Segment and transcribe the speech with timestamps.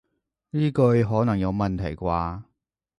[0.49, 2.41] 呢句可能有問題啩